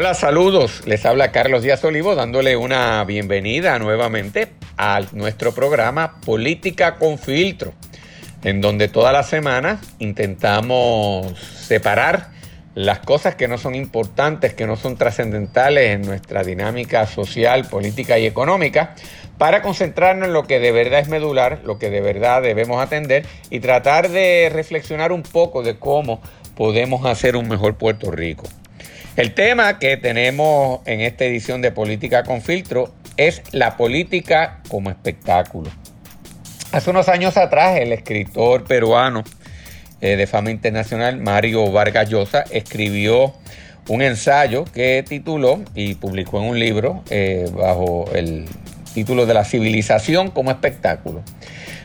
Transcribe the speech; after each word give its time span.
Hola, 0.00 0.14
saludos. 0.14 0.80
Les 0.86 1.04
habla 1.04 1.30
Carlos 1.30 1.62
Díaz 1.62 1.84
Olivo 1.84 2.14
dándole 2.14 2.56
una 2.56 3.04
bienvenida 3.04 3.78
nuevamente 3.78 4.48
a 4.78 5.02
nuestro 5.12 5.52
programa 5.52 6.22
Política 6.24 6.96
con 6.96 7.18
Filtro, 7.18 7.74
en 8.42 8.62
donde 8.62 8.88
toda 8.88 9.12
la 9.12 9.24
semana 9.24 9.78
intentamos 9.98 11.38
separar 11.38 12.30
las 12.74 13.00
cosas 13.00 13.34
que 13.34 13.46
no 13.46 13.58
son 13.58 13.74
importantes, 13.74 14.54
que 14.54 14.66
no 14.66 14.76
son 14.76 14.96
trascendentales 14.96 15.90
en 15.90 16.00
nuestra 16.00 16.44
dinámica 16.44 17.06
social, 17.06 17.66
política 17.66 18.18
y 18.18 18.24
económica, 18.24 18.94
para 19.36 19.60
concentrarnos 19.60 20.28
en 20.28 20.32
lo 20.32 20.46
que 20.46 20.60
de 20.60 20.72
verdad 20.72 21.00
es 21.00 21.08
medular, 21.08 21.60
lo 21.62 21.78
que 21.78 21.90
de 21.90 22.00
verdad 22.00 22.40
debemos 22.40 22.82
atender 22.82 23.26
y 23.50 23.60
tratar 23.60 24.08
de 24.08 24.48
reflexionar 24.50 25.12
un 25.12 25.24
poco 25.24 25.62
de 25.62 25.78
cómo 25.78 26.22
podemos 26.56 27.04
hacer 27.04 27.36
un 27.36 27.48
mejor 27.48 27.74
Puerto 27.74 28.10
Rico. 28.10 28.44
El 29.20 29.34
tema 29.34 29.78
que 29.78 29.98
tenemos 29.98 30.80
en 30.86 31.02
esta 31.02 31.26
edición 31.26 31.60
de 31.60 31.70
Política 31.70 32.22
con 32.22 32.40
Filtro 32.40 32.94
es 33.18 33.42
la 33.52 33.76
política 33.76 34.60
como 34.68 34.88
espectáculo. 34.88 35.70
Hace 36.72 36.88
unos 36.88 37.06
años 37.10 37.36
atrás, 37.36 37.78
el 37.78 37.92
escritor 37.92 38.64
peruano 38.64 39.22
eh, 40.00 40.16
de 40.16 40.26
fama 40.26 40.50
internacional, 40.50 41.18
Mario 41.18 41.70
Vargas 41.70 42.08
Llosa, 42.08 42.46
escribió 42.50 43.34
un 43.88 44.00
ensayo 44.00 44.64
que 44.64 45.04
tituló 45.06 45.60
y 45.74 45.96
publicó 45.96 46.40
en 46.40 46.48
un 46.48 46.58
libro 46.58 47.04
eh, 47.10 47.46
bajo 47.52 48.08
el 48.14 48.46
título 48.94 49.26
de 49.26 49.34
la 49.34 49.44
civilización 49.44 50.30
como 50.30 50.50
espectáculo, 50.50 51.22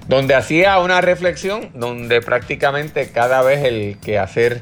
donde 0.08 0.36
hacía 0.36 0.80
una 0.80 1.02
reflexión 1.02 1.70
donde 1.74 2.22
prácticamente 2.22 3.10
cada 3.10 3.42
vez 3.42 3.66
el 3.66 3.98
que 4.00 4.20
hacer 4.20 4.62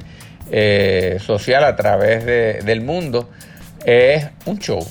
eh, 0.51 1.17
social 1.19 1.63
a 1.63 1.75
través 1.75 2.25
del 2.25 2.81
mundo 2.81 3.29
es 3.85 4.27
un 4.45 4.59
show, 4.59 4.85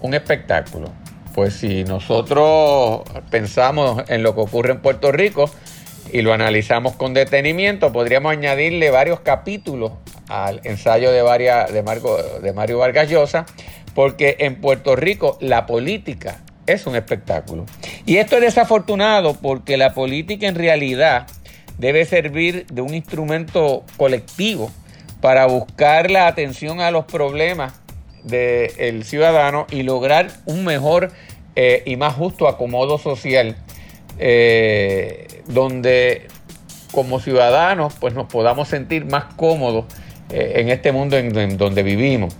un 0.00 0.14
espectáculo. 0.14 0.92
Pues 1.34 1.54
si 1.54 1.84
nosotros 1.84 3.02
pensamos 3.30 4.02
en 4.08 4.22
lo 4.22 4.34
que 4.34 4.40
ocurre 4.40 4.72
en 4.72 4.80
Puerto 4.80 5.12
Rico 5.12 5.50
y 6.12 6.22
lo 6.22 6.32
analizamos 6.32 6.96
con 6.96 7.14
detenimiento, 7.14 7.92
podríamos 7.92 8.32
añadirle 8.32 8.90
varios 8.90 9.20
capítulos 9.20 9.92
al 10.28 10.60
ensayo 10.64 11.10
de, 11.12 11.22
de, 11.22 12.40
de 12.42 12.52
Mario 12.52 12.78
Vargas 12.78 13.08
Llosa, 13.08 13.46
porque 13.94 14.36
en 14.40 14.60
Puerto 14.60 14.96
Rico 14.96 15.38
la 15.40 15.66
política 15.66 16.38
es 16.66 16.86
un 16.86 16.96
espectáculo. 16.96 17.66
Y 18.04 18.16
esto 18.16 18.36
es 18.36 18.42
desafortunado 18.42 19.34
porque 19.34 19.76
la 19.76 19.94
política 19.94 20.48
en 20.48 20.54
realidad 20.54 21.26
debe 21.78 22.04
servir 22.04 22.66
de 22.66 22.82
un 22.82 22.94
instrumento 22.94 23.84
colectivo 23.96 24.70
para 25.20 25.46
buscar 25.46 26.10
la 26.10 26.26
atención 26.26 26.80
a 26.80 26.90
los 26.90 27.04
problemas 27.04 27.74
del 28.24 29.04
ciudadano 29.04 29.66
y 29.70 29.82
lograr 29.82 30.30
un 30.44 30.64
mejor 30.64 31.10
eh, 31.56 31.82
y 31.86 31.96
más 31.96 32.14
justo 32.14 32.46
acomodo 32.46 32.98
social 32.98 33.56
eh, 34.18 35.26
donde 35.46 36.28
como 36.92 37.20
ciudadanos 37.20 37.94
pues 37.98 38.14
nos 38.14 38.26
podamos 38.26 38.68
sentir 38.68 39.06
más 39.06 39.24
cómodos 39.34 39.86
eh, 40.30 40.54
en 40.56 40.68
este 40.68 40.92
mundo 40.92 41.16
en, 41.16 41.56
donde 41.56 41.82
vivimos. 41.82 42.36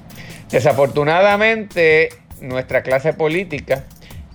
Desafortunadamente 0.50 2.10
nuestra 2.40 2.82
clase 2.82 3.12
política 3.12 3.84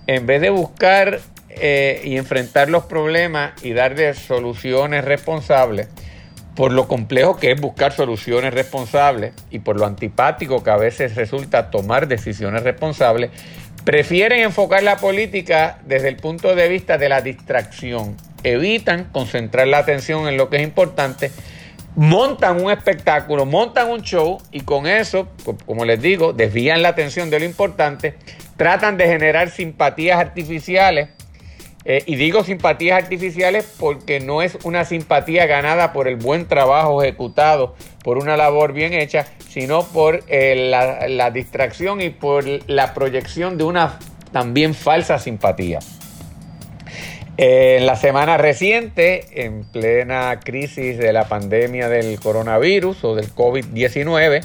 en 0.06 0.26
vez 0.26 0.40
de 0.40 0.50
buscar 0.50 1.20
y 1.56 2.16
enfrentar 2.16 2.68
los 2.68 2.84
problemas 2.84 3.52
y 3.62 3.74
darle 3.74 4.12
soluciones 4.14 5.04
responsables, 5.04 5.86
por 6.56 6.72
lo 6.72 6.86
complejo 6.86 7.36
que 7.36 7.52
es 7.52 7.60
buscar 7.60 7.92
soluciones 7.92 8.54
responsables 8.54 9.34
y 9.50 9.58
por 9.58 9.78
lo 9.78 9.86
antipático 9.86 10.62
que 10.62 10.70
a 10.70 10.76
veces 10.76 11.16
resulta 11.16 11.70
tomar 11.70 12.06
decisiones 12.06 12.62
responsables, 12.62 13.30
prefieren 13.84 14.40
enfocar 14.40 14.82
la 14.82 14.96
política 14.96 15.78
desde 15.84 16.08
el 16.08 16.16
punto 16.16 16.54
de 16.54 16.68
vista 16.68 16.96
de 16.96 17.08
la 17.08 17.20
distracción. 17.20 18.16
Evitan 18.42 19.04
concentrar 19.10 19.66
la 19.66 19.78
atención 19.78 20.28
en 20.28 20.36
lo 20.36 20.48
que 20.48 20.58
es 20.58 20.62
importante, 20.62 21.30
montan 21.96 22.62
un 22.62 22.70
espectáculo, 22.70 23.46
montan 23.46 23.90
un 23.90 24.02
show 24.02 24.38
y 24.52 24.60
con 24.60 24.86
eso, 24.86 25.28
como 25.66 25.84
les 25.84 26.00
digo, 26.00 26.32
desvían 26.32 26.82
la 26.82 26.90
atención 26.90 27.30
de 27.30 27.40
lo 27.40 27.44
importante, 27.44 28.14
tratan 28.56 28.96
de 28.96 29.06
generar 29.06 29.50
simpatías 29.50 30.18
artificiales 30.18 31.08
eh, 31.86 32.02
y 32.06 32.16
digo 32.16 32.42
simpatías 32.44 33.02
artificiales 33.02 33.74
porque 33.78 34.18
no 34.18 34.40
es 34.40 34.56
una 34.64 34.86
simpatía 34.86 35.46
ganada 35.46 35.92
por 35.92 36.08
el 36.08 36.16
buen 36.16 36.46
trabajo 36.46 37.02
ejecutado, 37.02 37.74
por 38.02 38.16
una 38.16 38.36
labor 38.38 38.72
bien 38.72 38.94
hecha, 38.94 39.26
sino 39.50 39.84
por 39.84 40.24
eh, 40.28 40.70
la, 40.70 41.30
distracción 41.30 42.00
y 42.00 42.08
por 42.08 42.44
la 42.68 42.94
proyección 42.94 43.58
de 43.58 43.64
una 43.64 43.98
también 44.32 44.74
falsa 44.74 45.18
simpatía. 45.18 45.80
en 47.36 47.84
la 47.84 47.96
semana 47.96 48.38
reciente, 48.38 49.44
en 49.44 49.64
plena 49.64 50.40
crisis 50.42 50.96
de 50.96 51.12
la 51.12 51.28
pandemia 51.28 51.88
del 51.88 52.18
coronavirus 52.18 53.04
o 53.04 53.14
del 53.14 53.34
COVID-19, 53.34 54.42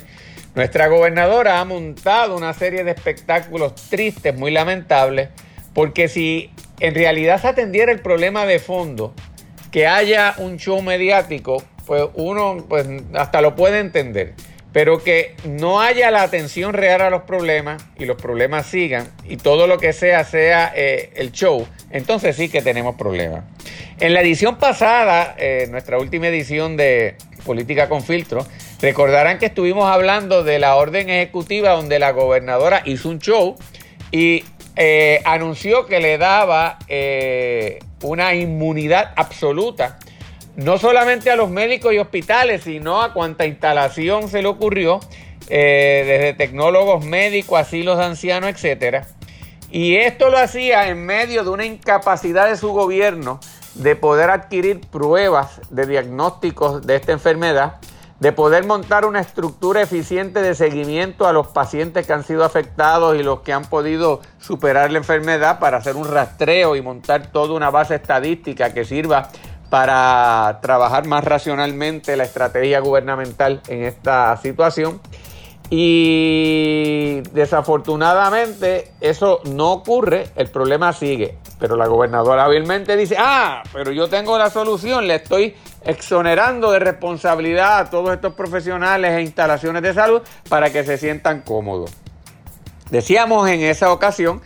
nuestra 0.55 0.87
gobernadora 0.87 1.59
ha 1.59 1.65
montado 1.65 2.35
una 2.35 2.53
serie 2.53 2.83
de 2.83 2.91
espectáculos 2.91 3.75
tristes, 3.89 4.35
muy 4.35 4.51
lamentables, 4.51 5.29
porque 5.73 6.07
si 6.07 6.49
en 6.79 6.95
realidad 6.95 7.41
se 7.41 7.47
atendiera 7.47 7.91
el 7.91 7.99
problema 7.99 8.45
de 8.45 8.59
fondo, 8.59 9.13
que 9.71 9.87
haya 9.87 10.35
un 10.37 10.57
show 10.57 10.81
mediático, 10.81 11.63
pues 11.85 12.03
uno 12.15 12.65
pues, 12.67 12.87
hasta 13.13 13.41
lo 13.41 13.55
puede 13.55 13.79
entender. 13.79 14.33
Pero 14.71 15.03
que 15.03 15.35
no 15.45 15.81
haya 15.81 16.11
la 16.11 16.21
atención 16.21 16.73
real 16.73 17.01
a 17.01 17.09
los 17.09 17.23
problemas 17.23 17.83
y 17.97 18.05
los 18.05 18.21
problemas 18.21 18.67
sigan 18.67 19.07
y 19.27 19.37
todo 19.37 19.65
lo 19.65 19.79
que 19.79 19.93
sea 19.93 20.23
sea 20.23 20.71
eh, 20.75 21.09
el 21.15 21.31
show, 21.31 21.67
entonces 21.89 22.35
sí 22.35 22.49
que 22.49 22.61
tenemos 22.61 22.95
problemas. 22.95 23.45
En 23.99 24.13
la 24.13 24.21
edición 24.21 24.59
pasada, 24.59 25.35
eh, 25.39 25.67
nuestra 25.71 25.97
última 25.97 26.27
edición 26.27 26.77
de 26.77 27.15
Política 27.45 27.89
con 27.89 28.03
Filtro, 28.03 28.45
recordarán 28.79 29.39
que 29.39 29.47
estuvimos 29.47 29.89
hablando 29.89 30.43
de 30.43 30.59
la 30.59 30.75
orden 30.75 31.09
ejecutiva 31.09 31.71
donde 31.71 31.97
la 31.97 32.11
gobernadora 32.11 32.83
hizo 32.85 33.09
un 33.09 33.17
show 33.17 33.57
y 34.11 34.43
eh, 34.81 35.21
anunció 35.25 35.85
que 35.87 35.99
le 35.99 36.17
daba 36.17 36.79
eh, 36.87 37.79
una 38.01 38.33
inmunidad 38.33 39.11
absoluta, 39.17 39.99
no 40.55 40.77
solamente 40.77 41.29
a 41.29 41.35
los 41.35 41.49
médicos 41.49 41.93
y 41.93 41.97
hospitales, 41.97 42.63
sino 42.63 43.01
a 43.01 43.11
cuanta 43.11 43.45
instalación 43.45 44.29
se 44.29 44.41
le 44.41 44.47
ocurrió, 44.47 45.01
eh, 45.49 46.05
desde 46.07 46.33
tecnólogos 46.33 47.03
médicos, 47.03 47.59
asilos 47.59 47.97
de 47.97 48.05
ancianos, 48.05 48.51
etc. 48.55 49.03
Y 49.69 49.97
esto 49.97 50.29
lo 50.29 50.37
hacía 50.37 50.87
en 50.87 51.05
medio 51.05 51.43
de 51.43 51.49
una 51.49 51.65
incapacidad 51.65 52.47
de 52.47 52.55
su 52.55 52.69
gobierno 52.69 53.41
de 53.73 53.97
poder 53.97 54.29
adquirir 54.29 54.79
pruebas 54.79 55.59
de 55.69 55.87
diagnósticos 55.87 56.87
de 56.87 56.95
esta 56.95 57.11
enfermedad 57.11 57.81
de 58.19 58.31
poder 58.33 58.65
montar 58.65 59.05
una 59.05 59.21
estructura 59.21 59.81
eficiente 59.81 60.41
de 60.41 60.53
seguimiento 60.53 61.27
a 61.27 61.33
los 61.33 61.47
pacientes 61.47 62.05
que 62.05 62.13
han 62.13 62.23
sido 62.23 62.43
afectados 62.43 63.17
y 63.17 63.23
los 63.23 63.41
que 63.41 63.53
han 63.53 63.65
podido 63.65 64.21
superar 64.39 64.91
la 64.91 64.97
enfermedad 64.97 65.59
para 65.59 65.77
hacer 65.77 65.95
un 65.95 66.07
rastreo 66.07 66.75
y 66.75 66.81
montar 66.81 67.31
toda 67.31 67.53
una 67.53 67.69
base 67.69 67.95
estadística 67.95 68.73
que 68.73 68.83
sirva 68.83 69.29
para 69.69 70.59
trabajar 70.61 71.05
más 71.05 71.23
racionalmente 71.23 72.17
la 72.17 72.23
estrategia 72.23 72.79
gubernamental 72.79 73.61
en 73.67 73.83
esta 73.83 74.35
situación. 74.37 74.99
Y 75.71 77.21
desafortunadamente 77.31 78.91
eso 79.01 79.41
no 79.45 79.71
ocurre, 79.71 80.27
el 80.35 80.47
problema 80.49 80.93
sigue. 80.93 81.37
Pero 81.59 81.75
la 81.75 81.85
gobernadora 81.85 82.45
hábilmente 82.45 82.97
dice, 82.97 83.15
ah, 83.19 83.61
pero 83.71 83.91
yo 83.91 84.09
tengo 84.09 84.37
la 84.37 84.49
solución, 84.49 85.07
le 85.07 85.15
estoy 85.15 85.55
exonerando 85.83 86.71
de 86.71 86.79
responsabilidad 86.79 87.79
a 87.79 87.89
todos 87.89 88.13
estos 88.13 88.33
profesionales 88.33 89.11
e 89.11 89.21
instalaciones 89.21 89.81
de 89.83 89.93
salud 89.93 90.21
para 90.49 90.71
que 90.71 90.83
se 90.83 90.97
sientan 90.97 91.41
cómodos. 91.41 91.91
Decíamos 92.89 93.47
en 93.49 93.61
esa 93.61 93.91
ocasión 93.91 94.41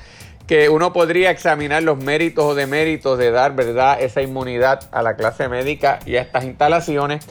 que 0.47 0.67
uno 0.67 0.91
podría 0.91 1.31
examinar 1.31 1.83
los 1.83 1.97
méritos 1.97 2.43
o 2.43 2.55
deméritos 2.55 3.17
de 3.17 3.31
dar 3.31 3.55
verdad 3.55 4.01
esa 4.01 4.21
inmunidad 4.21 4.89
a 4.91 5.01
la 5.01 5.15
clase 5.15 5.47
médica 5.47 5.99
y 6.05 6.17
a 6.17 6.21
estas 6.21 6.43
instalaciones, 6.43 7.25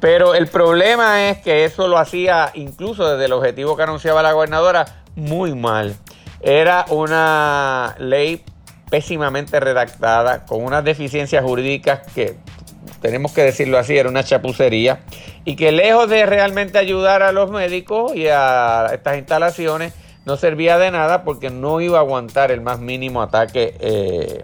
pero 0.00 0.34
el 0.34 0.46
problema 0.46 1.28
es 1.28 1.38
que 1.38 1.64
eso 1.64 1.88
lo 1.88 1.98
hacía 1.98 2.50
incluso 2.54 3.08
desde 3.08 3.24
el 3.26 3.32
objetivo 3.32 3.76
que 3.76 3.82
anunciaba 3.82 4.22
la 4.22 4.32
gobernadora 4.32 5.02
muy 5.16 5.54
mal. 5.54 5.96
Era 6.40 6.84
una 6.90 7.96
ley 7.98 8.44
pésimamente 8.90 9.60
redactada, 9.60 10.46
con 10.46 10.64
unas 10.64 10.84
deficiencias 10.84 11.44
jurídicas 11.44 12.00
que, 12.14 12.36
tenemos 13.00 13.32
que 13.32 13.42
decirlo 13.42 13.78
así, 13.78 13.96
era 13.96 14.08
una 14.08 14.24
chapucería, 14.24 15.00
y 15.44 15.56
que 15.56 15.72
lejos 15.72 16.08
de 16.08 16.26
realmente 16.26 16.78
ayudar 16.78 17.22
a 17.22 17.32
los 17.32 17.50
médicos 17.50 18.14
y 18.14 18.28
a 18.28 18.90
estas 18.92 19.18
instalaciones, 19.18 19.92
no 20.24 20.36
servía 20.36 20.78
de 20.78 20.90
nada 20.90 21.24
porque 21.24 21.48
no 21.48 21.80
iba 21.80 21.98
a 21.98 22.00
aguantar 22.02 22.50
el 22.50 22.60
más 22.60 22.80
mínimo 22.80 23.22
ataque 23.22 23.74
eh, 23.80 24.42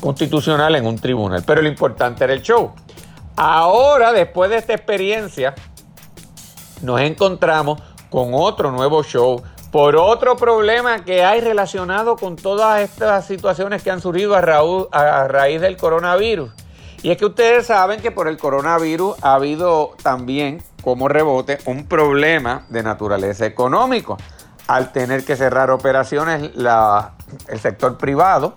constitucional 0.00 0.74
en 0.76 0.86
un 0.86 0.98
tribunal. 0.98 1.42
Pero 1.46 1.62
lo 1.62 1.68
importante 1.68 2.24
era 2.24 2.34
el 2.34 2.42
show. 2.42 2.74
Ahora, 3.36 4.12
después 4.12 4.48
de 4.48 4.56
esta 4.56 4.72
experiencia, 4.72 5.54
nos 6.82 7.00
encontramos 7.00 7.82
con 8.08 8.30
otro 8.32 8.70
nuevo 8.70 9.02
show 9.02 9.42
por 9.70 9.94
otro 9.96 10.36
problema 10.36 11.04
que 11.04 11.22
hay 11.22 11.42
relacionado 11.42 12.16
con 12.16 12.36
todas 12.36 12.80
estas 12.80 13.26
situaciones 13.26 13.82
que 13.82 13.90
han 13.90 14.00
surgido 14.00 14.34
a, 14.34 15.28
raíz 15.28 15.60
del 15.60 15.76
coronavirus. 15.76 16.50
Y 17.02 17.10
es 17.10 17.18
que 17.18 17.26
ustedes 17.26 17.66
saben 17.66 18.00
que 18.00 18.10
por 18.10 18.26
el 18.26 18.38
coronavirus 18.38 19.16
ha 19.22 19.34
habido 19.34 19.94
también 20.02 20.62
como 20.82 21.08
rebote 21.08 21.58
un 21.66 21.86
problema 21.86 22.64
de 22.70 22.82
naturaleza 22.82 23.44
económico. 23.44 24.16
Al 24.66 24.92
tener 24.92 25.26
que 25.26 25.36
cerrar 25.36 25.70
operaciones 25.70 26.52
el 27.48 27.60
sector 27.60 27.98
privado, 27.98 28.56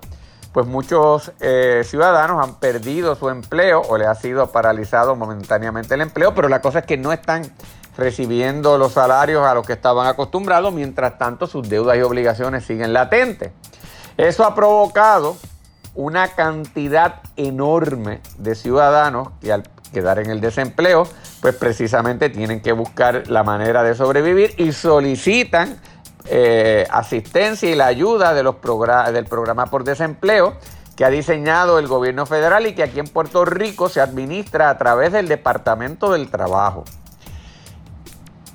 pues 0.51 0.66
muchos 0.66 1.31
eh, 1.40 1.84
ciudadanos 1.86 2.44
han 2.44 2.56
perdido 2.56 3.16
su 3.16 3.30
empleo 3.30 3.81
o 3.81 3.98
le 3.98 4.06
ha 4.06 4.16
sido 4.16 4.48
paralizado 4.51 5.16
momentáneamente 5.16 5.94
el 5.94 6.01
empleo, 6.01 6.34
pero 6.34 6.50
la 6.50 6.62
cosa 6.62 6.80
es 6.80 6.86
que 6.86 6.98
no 6.98 7.13
están 7.13 7.51
recibiendo 7.98 8.78
los 8.78 8.94
salarios 8.94 9.46
a 9.46 9.54
los 9.54 9.66
que 9.68 9.74
estaban 9.74 10.07
acostumbrados, 10.07 10.74
mientras 10.74 11.18
tanto 11.18 11.48
sus 11.48 11.68
deudas 11.69 11.98
y 11.98 12.01
obligaciones 12.01 12.66
siguen 12.66 12.94
latentes. 12.94 13.51
Eso 14.18 14.46
ha 14.46 14.56
provocado 14.56 15.38
una 15.96 16.30
cantidad 16.30 17.22
enorme 17.36 18.22
de 18.38 18.56
ciudadanos 18.56 19.30
que 19.42 19.52
al 19.52 19.63
quedar 19.92 20.19
en 20.19 20.30
el 20.30 20.40
desempleo, 20.40 21.07
pues 21.42 21.56
precisamente 21.56 22.30
tienen 22.30 22.62
que 22.62 22.72
buscar 22.72 23.28
la 23.28 23.44
manera 23.44 23.84
de 23.84 23.95
sobrevivir 23.95 24.54
y 24.57 24.72
solicitan 24.72 25.80
eh, 26.30 26.86
asistencia 26.90 27.70
y 27.70 27.76
la 27.76 27.88
ayuda 27.88 28.34
de 28.34 28.44
los 28.44 28.56
del 29.12 29.26
programa 29.26 29.66
por 29.66 29.84
desempleo 29.84 30.58
que 30.96 31.06
ha 31.06 31.10
diseñado 31.10 31.80
el 31.80 31.88
gobierno 31.88 32.26
federal 32.26 32.68
y 32.68 32.76
que 32.76 32.84
aquí 32.84 33.00
en 33.00 33.08
Puerto 33.08 33.46
Rico 33.46 33.90
se 33.90 34.02
administra 34.02 34.70
a 34.70 34.78
través 34.78 35.12
del 35.12 35.28
Departamento 35.28 36.12
del 36.12 36.30
Trabajo 36.30 36.84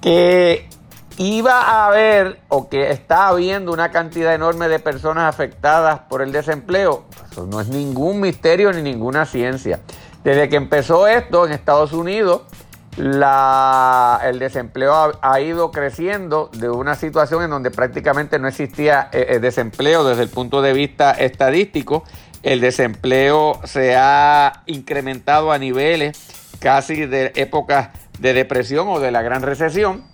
que 0.04 0.68
iba 1.16 1.62
a 1.62 1.86
haber 1.86 2.40
o 2.48 2.68
que 2.68 2.90
está 2.90 3.28
habiendo 3.28 3.72
una 3.72 3.90
cantidad 3.90 4.34
enorme 4.34 4.68
de 4.68 4.78
personas 4.78 5.32
afectadas 5.34 6.00
por 6.10 6.20
el 6.20 6.30
desempleo, 6.30 7.04
eso 7.30 7.46
no 7.46 7.60
es 7.60 7.68
ningún 7.68 8.20
misterio 8.20 8.70
ni 8.72 8.82
ninguna 8.82 9.24
ciencia. 9.24 9.80
Desde 10.22 10.50
que 10.50 10.56
empezó 10.56 11.06
esto 11.06 11.46
en 11.46 11.52
Estados 11.52 11.92
Unidos, 11.92 12.42
el 12.96 14.38
desempleo 14.38 15.12
ha, 15.20 15.40
ido 15.40 15.70
creciendo 15.70 16.50
de 16.52 16.70
una 16.70 16.94
situación 16.94 17.42
en 17.42 17.50
donde 17.50 17.70
prácticamente 17.70 18.38
no 18.38 18.46
existía 18.46 19.08
eh, 19.12 19.26
eh, 19.30 19.38
desempleo 19.40 20.04
desde 20.04 20.22
el 20.22 20.28
punto 20.28 20.62
de 20.62 20.72
vista 20.72 21.12
estadístico. 21.12 22.04
El 22.42 22.60
desempleo 22.60 23.60
se 23.64 23.96
ha 23.96 24.62
incrementado 24.66 25.50
a 25.50 25.58
niveles 25.58 26.18
casi 26.60 27.06
de 27.06 27.32
épocas 27.34 27.88
de 28.18 28.32
depresión 28.32 28.86
o 28.88 29.00
de 29.00 29.10
la 29.10 29.22
gran 29.22 29.42
recesión. 29.42 30.04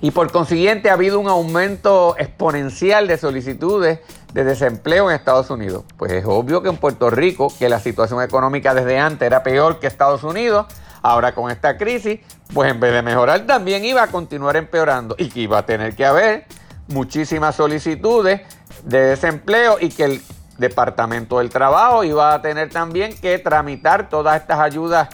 Y 0.00 0.12
por 0.12 0.30
consiguiente 0.30 0.90
ha 0.90 0.92
habido 0.92 1.18
un 1.18 1.28
aumento 1.28 2.16
exponencial 2.18 3.08
de 3.08 3.18
solicitudes 3.18 4.00
de 4.32 4.44
desempleo 4.44 5.10
en 5.10 5.16
Estados 5.16 5.50
Unidos. 5.50 5.84
Pues 5.96 6.12
es 6.12 6.24
obvio 6.26 6.62
que 6.62 6.68
en 6.68 6.76
Puerto 6.76 7.10
Rico, 7.10 7.52
que 7.58 7.68
la 7.68 7.80
situación 7.80 8.22
económica 8.22 8.74
desde 8.74 8.98
antes 8.98 9.26
era 9.26 9.42
peor 9.42 9.80
que 9.80 9.86
Estados 9.86 10.22
Unidos, 10.22 10.66
ahora 11.02 11.34
con 11.34 11.50
esta 11.50 11.76
crisis, 11.76 12.20
pues 12.52 12.70
en 12.70 12.80
vez 12.80 12.92
de 12.92 13.02
mejorar 13.02 13.46
también 13.46 13.84
iba 13.84 14.02
a 14.02 14.08
continuar 14.08 14.56
empeorando 14.56 15.14
y 15.18 15.28
que 15.28 15.40
iba 15.40 15.58
a 15.58 15.66
tener 15.66 15.94
que 15.94 16.04
haber 16.04 16.46
muchísimas 16.88 17.54
solicitudes 17.54 18.40
de 18.84 19.00
desempleo 19.00 19.76
y 19.80 19.90
que 19.90 20.04
el 20.04 20.22
Departamento 20.58 21.38
del 21.38 21.50
Trabajo 21.50 22.02
iba 22.04 22.34
a 22.34 22.42
tener 22.42 22.70
también 22.70 23.16
que 23.16 23.38
tramitar 23.38 24.08
todas 24.08 24.40
estas 24.40 24.58
ayudas 24.58 25.08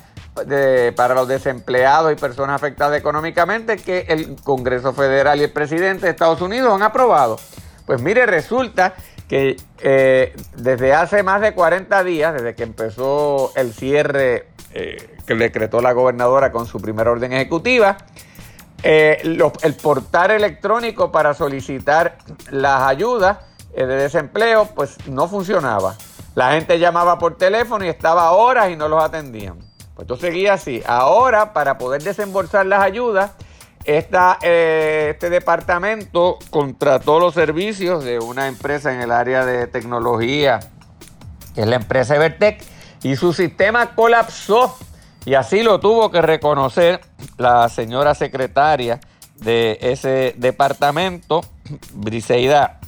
para 0.97 1.15
los 1.15 1.29
desempleados 1.29 2.13
y 2.13 2.17
personas 2.17 2.57
afectadas 2.57 2.99
económicamente 2.99 3.77
que 3.77 4.07
el 4.09 4.35
Congreso 4.43 4.93
Federal 4.93 5.39
y 5.39 5.45
el 5.45 5.53
presidente 5.53 6.07
de 6.07 6.11
Estados 6.11 6.41
Unidos 6.41 6.75
han 6.75 6.83
aprobado. 6.83 7.39
Pues 7.87 8.03
mire, 8.03 8.27
resulta 8.27 8.95
que 9.29 9.57
eh, 9.81 10.35
desde 10.57 10.93
hace 10.93 11.23
más 11.23 11.41
de 11.41 11.55
40 11.55 12.03
días, 12.05 12.35
desde 12.35 12.55
que 12.55 12.65
empezó 12.65 13.53
el 13.55 13.73
cierre 13.73 14.49
eh, 14.73 15.14
que 15.26 15.35
decretó 15.35 15.81
la 15.81 15.93
gobernadora 15.93 16.53
con 16.53 16.67
su 16.67 16.81
primera 16.81 17.11
orden 17.11 17.32
ejecutiva, 17.32 17.97
eh, 18.82 19.23
el 19.62 19.75
portal 19.75 20.31
electrónico 20.31 21.11
para 21.11 21.35
solicitar 21.35 22.19
las 22.50 22.82
ayudas 22.82 23.38
de 23.75 23.87
desempleo 23.87 24.67
pues 24.75 24.97
no 25.09 25.26
funcionaba. 25.26 25.97
La 26.35 26.53
gente 26.53 26.79
llamaba 26.79 27.19
por 27.19 27.37
teléfono 27.37 27.85
y 27.85 27.88
estaba 27.88 28.31
horas 28.32 28.71
y 28.71 28.76
no 28.76 28.88
los 28.88 29.03
atendían. 29.03 29.59
Pues 29.94 30.06
esto 30.06 30.17
seguía 30.17 30.55
así. 30.55 30.82
Ahora, 30.87 31.53
para 31.53 31.79
poder 31.79 32.03
desembolsar 32.03 32.67
las 32.67 32.82
ayudas, 32.82 33.31
eh, 33.85 35.11
este 35.11 35.31
departamento 35.31 36.38
contrató 36.50 37.20
los 37.20 37.35
servicios 37.35 38.03
de 38.05 38.19
una 38.19 38.49
empresa 38.49 38.93
en 38.93 39.00
el 39.00 39.12
área 39.12 39.44
de 39.44 39.67
tecnología, 39.69 40.61
que 41.55 41.61
es 41.61 41.67
la 41.67 41.77
empresa 41.77 42.17
Evertech, 42.17 42.62
y 43.03 43.17
su 43.17 43.32
sistema 43.32 43.94
colapsó. 43.94 44.77
Y 45.26 45.35
así 45.35 45.62
lo 45.62 45.81
tuvo 45.81 46.11
que 46.11 46.21
reconocer 46.21 47.00
la 47.38 47.69
señora 47.69 48.15
secretaria 48.15 49.00
de 49.37 49.79
ese 49.81 50.35
departamento, 50.37 51.41
Briseida 51.94 52.79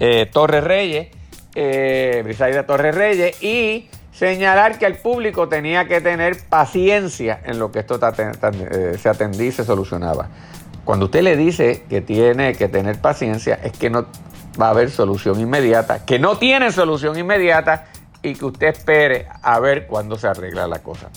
eh, 0.00 0.26
Torres 0.32 0.64
Reyes, 0.64 1.08
eh, 1.54 2.22
Briseida 2.24 2.66
Torres 2.66 2.94
Reyes, 2.94 3.42
y 3.42 3.88
señalar 4.12 4.78
que 4.78 4.86
el 4.86 4.96
público 4.98 5.48
tenía 5.48 5.86
que 5.86 6.00
tener 6.00 6.38
paciencia 6.48 7.40
en 7.44 7.58
lo 7.58 7.70
que 7.70 7.80
esto 7.80 8.00
eh, 8.00 8.96
se 9.00 9.08
atendía 9.08 9.46
y 9.46 9.52
se 9.52 9.64
solucionaba. 9.64 10.28
Cuando 10.84 11.06
usted 11.06 11.22
le 11.22 11.36
dice 11.36 11.84
que 11.88 12.00
tiene 12.00 12.54
que 12.54 12.68
tener 12.68 13.00
paciencia, 13.00 13.58
es 13.62 13.72
que 13.72 13.90
no 13.90 14.06
va 14.60 14.68
a 14.68 14.70
haber 14.70 14.90
solución 14.90 15.40
inmediata, 15.40 16.04
que 16.04 16.18
no 16.18 16.36
tiene 16.36 16.72
solución 16.72 17.18
inmediata 17.18 17.86
y 18.22 18.34
que 18.34 18.44
usted 18.44 18.68
espere 18.68 19.26
a 19.42 19.58
ver 19.60 19.86
cuándo 19.86 20.18
se 20.18 20.28
arregla 20.28 20.66
la 20.66 20.80
cosa. 20.80 21.10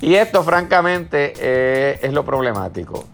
Y 0.00 0.14
esto 0.14 0.42
francamente 0.42 1.32
eh, 1.38 1.98
es 2.02 2.12
lo 2.12 2.24
problemático. 2.24 3.04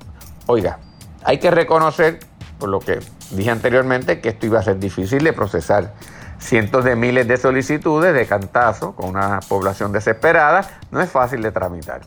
Oiga, 0.47 0.79
hay 1.25 1.39
que 1.39 1.51
reconocer, 1.51 2.19
por 2.59 2.69
lo 2.69 2.81
que 2.81 2.99
dije 3.31 3.51
anteriormente, 3.51 4.21
que 4.21 4.31
esto 4.31 4.47
iba 4.47 4.59
a 4.59 4.63
ser 4.63 4.79
difícil 4.79 5.23
de 5.23 5.33
procesar 5.33 5.95
cientos 6.39 6.85
de 6.85 6.97
miles 6.97 7.29
de 7.29 7.37
solicitudes 7.37 8.15
de 8.15 8.27
cantazo 8.27 8.97
con 8.97 9.11
una 9.11 9.41
población 9.41 9.93
desesperada, 9.93 10.69
no 10.91 11.01
es 11.01 11.11
fácil 11.11 11.43
de 11.43 11.53
tramitar. 11.53 12.01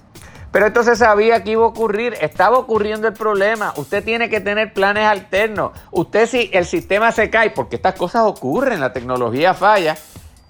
Pero 0.52 0.68
entonces 0.68 1.00
sabía 1.00 1.44
que 1.44 1.52
iba 1.52 1.64
a 1.64 1.68
ocurrir, 1.68 2.16
estaba 2.22 2.60
ocurriendo 2.60 3.08
el 3.08 3.14
problema. 3.14 3.74
Usted 3.76 4.04
tiene 4.04 4.30
que 4.30 4.40
tener 4.40 4.72
planes 4.72 5.06
alternos. 5.06 5.72
Usted 5.90 6.28
si 6.28 6.52
el 6.54 6.66
sistema 6.66 7.12
se 7.12 7.32
cae, 7.32 7.50
porque 7.50 7.76
estas 7.76 7.96
cosas 7.96 8.22
ocurren, 8.24 8.80
la 8.80 8.94
tecnología 8.94 9.56
falla, 9.56 9.98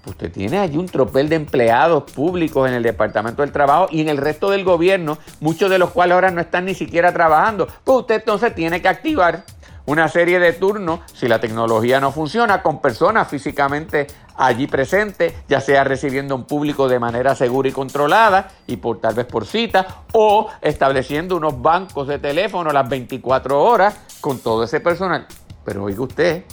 usted 0.06 0.32
tiene 0.32 0.58
allí 0.58 0.76
un 0.76 0.86
tropel 0.86 1.28
de 1.28 1.36
empleados 1.36 2.10
públicos 2.12 2.68
en 2.68 2.74
el 2.74 2.82
Departamento 2.82 3.42
del 3.42 3.52
Trabajo 3.52 3.88
y 3.90 4.00
en 4.00 4.08
el 4.08 4.18
resto 4.18 4.50
del 4.50 4.64
gobierno, 4.64 5.18
muchos 5.40 5.70
de 5.70 5.78
los 5.78 5.90
cuales 5.90 6.14
ahora 6.14 6.30
no 6.30 6.40
están 6.40 6.66
ni 6.66 6.74
siquiera 6.74 7.12
trabajando. 7.12 7.68
Pues 7.84 7.98
usted 7.98 8.16
entonces 8.16 8.54
tiene 8.54 8.80
que 8.82 8.88
activar 8.88 9.44
una 9.86 10.08
serie 10.08 10.38
de 10.38 10.52
turnos, 10.54 11.00
si 11.12 11.28
la 11.28 11.40
tecnología 11.40 12.00
no 12.00 12.10
funciona, 12.10 12.62
con 12.62 12.80
personas 12.80 13.28
físicamente 13.28 14.06
allí 14.36 14.66
presentes, 14.66 15.34
ya 15.48 15.60
sea 15.60 15.84
recibiendo 15.84 16.34
un 16.34 16.44
público 16.44 16.88
de 16.88 16.98
manera 16.98 17.34
segura 17.34 17.68
y 17.68 17.72
controlada, 17.72 18.50
y 18.66 18.76
por 18.76 19.00
tal 19.00 19.14
vez 19.14 19.26
por 19.26 19.46
cita, 19.46 20.04
o 20.12 20.48
estableciendo 20.62 21.36
unos 21.36 21.60
bancos 21.60 22.08
de 22.08 22.18
teléfono 22.18 22.72
las 22.72 22.88
24 22.88 23.62
horas 23.62 23.94
con 24.20 24.38
todo 24.38 24.64
ese 24.64 24.80
personal. 24.80 25.26
Pero 25.64 25.84
oiga 25.84 26.02
usted, 26.02 26.44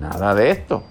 nada 0.00 0.34
de 0.34 0.50
esto. 0.50 0.82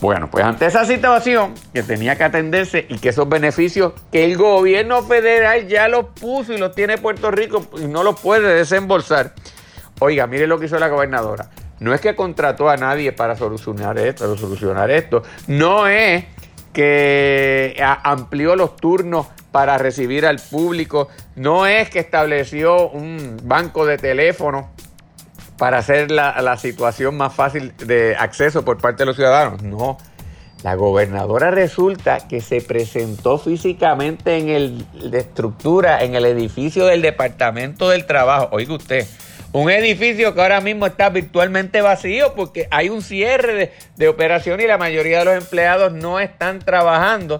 Bueno, 0.00 0.30
pues 0.30 0.44
ante 0.44 0.66
esa 0.66 0.84
situación 0.86 1.54
que 1.74 1.82
tenía 1.82 2.16
que 2.16 2.24
atenderse 2.24 2.86
y 2.88 2.98
que 2.98 3.10
esos 3.10 3.28
beneficios 3.28 3.92
que 4.10 4.24
el 4.24 4.36
gobierno 4.38 5.02
federal 5.02 5.68
ya 5.68 5.88
los 5.88 6.06
puso 6.18 6.54
y 6.54 6.58
los 6.58 6.74
tiene 6.74 6.96
Puerto 6.96 7.30
Rico 7.30 7.66
y 7.76 7.84
no 7.84 8.02
los 8.02 8.18
puede 8.18 8.54
desembolsar, 8.54 9.34
Oiga, 10.02 10.26
mire 10.26 10.46
lo 10.46 10.58
que 10.58 10.64
hizo 10.64 10.78
la 10.78 10.88
gobernadora. 10.88 11.50
No 11.78 11.92
es 11.92 12.00
que 12.00 12.16
contrató 12.16 12.70
a 12.70 12.76
nadie 12.78 13.12
para 13.12 13.36
solucionar 13.36 13.98
esto, 13.98 14.34
solucionar 14.36 14.90
esto. 14.90 15.22
No 15.46 15.86
es 15.86 16.24
que 16.72 17.76
amplió 18.02 18.56
los 18.56 18.76
turnos 18.76 19.26
para 19.52 19.76
recibir 19.76 20.24
al 20.24 20.38
público. 20.38 21.08
No 21.36 21.66
es 21.66 21.90
que 21.90 21.98
estableció 21.98 22.88
un 22.88 23.40
banco 23.44 23.84
de 23.84 23.98
teléfono 23.98 24.70
para 25.60 25.76
hacer 25.76 26.10
la, 26.10 26.40
la, 26.40 26.56
situación 26.56 27.18
más 27.18 27.34
fácil 27.34 27.76
de 27.76 28.16
acceso 28.16 28.64
por 28.64 28.78
parte 28.78 29.02
de 29.02 29.06
los 29.08 29.16
ciudadanos. 29.16 29.62
No. 29.62 29.98
La 30.62 30.74
gobernadora 30.74 31.50
resulta 31.50 32.26
que 32.28 32.40
se 32.40 32.62
presentó 32.62 33.36
físicamente 33.36 34.38
en 34.38 34.48
el 34.48 35.10
de 35.10 35.18
estructura, 35.18 36.02
en 36.02 36.14
el 36.14 36.24
edificio 36.24 36.86
del 36.86 37.02
Departamento 37.02 37.90
del 37.90 38.06
Trabajo. 38.06 38.48
Oiga 38.52 38.72
usted, 38.72 39.06
un 39.52 39.68
edificio 39.70 40.34
que 40.34 40.40
ahora 40.40 40.62
mismo 40.62 40.86
está 40.86 41.10
virtualmente 41.10 41.82
vacío 41.82 42.32
porque 42.34 42.66
hay 42.70 42.88
un 42.88 43.02
cierre 43.02 43.74
de, 43.96 44.08
operación 44.08 44.62
y 44.62 44.66
la 44.66 44.78
mayoría 44.78 45.18
de 45.18 45.24
los 45.26 45.34
empleados 45.34 45.92
no 45.92 46.20
están 46.20 46.60
trabajando. 46.60 47.38